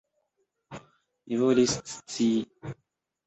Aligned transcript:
Mi 1.27 1.37
volis 1.41 1.75
scii! 1.97 2.75